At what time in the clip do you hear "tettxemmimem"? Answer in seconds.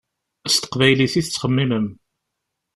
1.25-1.87